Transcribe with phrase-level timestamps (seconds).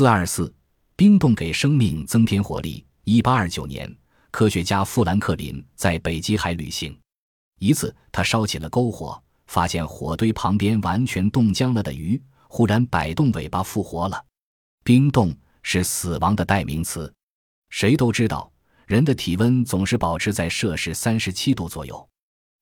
[0.00, 0.50] 四二四，
[0.96, 2.82] 冰冻给生命增添活力。
[3.04, 3.94] 一八二九年，
[4.30, 6.98] 科学家富兰克林在北极海旅行，
[7.58, 12.18] 一次他烧起了篝火，发现火堆旁边完全冻僵了的鱼
[12.48, 14.24] 忽然摆动尾巴复活了。
[14.82, 17.12] 冰冻是死亡的代名词。
[17.68, 18.50] 谁都知道，
[18.86, 22.08] 人的体温总是保持在摄氏三十七度左右，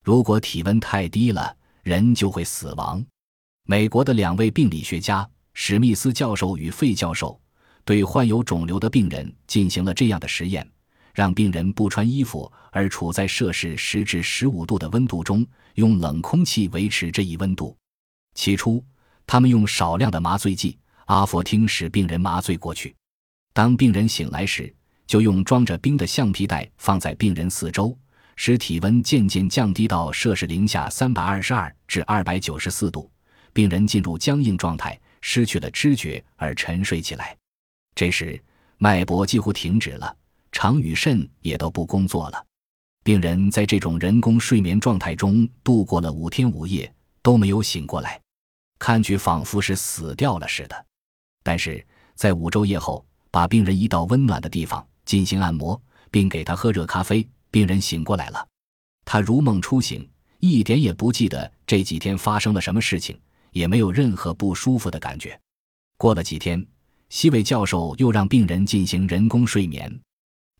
[0.02, 3.00] 如果体温太低了，人就会死亡。
[3.62, 5.30] 美国的两位病理学家。
[5.60, 7.38] 史密斯教授与费教授
[7.84, 10.64] 对患有肿瘤的病人进行了这样的实验：
[11.12, 17.76] 让病人不穿衣服，而处在摄氏十至十五度的温度中，用冷空气维持这一温度。
[18.34, 18.82] 起初，
[19.26, 22.94] 他们用少量的麻醉剂阿佛汀使病人麻醉过去。
[23.52, 24.72] 当病人醒来时，
[25.08, 27.98] 就用装着冰的橡皮袋放在病人四周，
[28.36, 33.10] 使体温渐渐降低到摄氏零下三百二十二至二百九十四度，
[33.52, 34.96] 病人进入僵硬状态。
[35.20, 37.36] 失去了知觉而沉睡起来，
[37.94, 38.42] 这时
[38.78, 40.16] 脉搏几乎停止了，
[40.52, 42.44] 肠与肾也都不工作了。
[43.04, 48.20] 病人在这种人工睡眠状态中度过了五天五夜，都没有醒过来，
[48.78, 50.86] 看去仿佛是死掉了似的。
[51.42, 51.84] 但是
[52.14, 58.46] 在五昼夜后，把病人移到温暖的地方进行按摩，并给他喝热咖啡，病人醒过来了。
[59.04, 60.06] 他如梦初醒，
[60.38, 63.18] 一点也不记得这几天发生了什么事情。
[63.52, 65.38] 也没有任何不舒服的感觉。
[65.96, 66.64] 过了几天，
[67.08, 70.00] 西韦教授又让病人进行人工睡眠，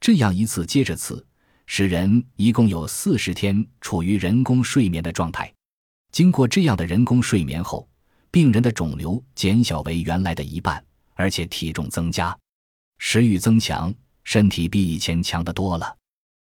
[0.01, 1.25] 这样一次接着次，
[1.67, 5.53] 使人一共有四十天处于人工睡眠的状态。
[6.11, 7.87] 经过这样的人工睡眠后，
[8.31, 10.83] 病人的肿瘤减小为原来的一半，
[11.15, 12.37] 而且体重增加，
[12.99, 15.98] 食欲增强，身体比以前强得多了。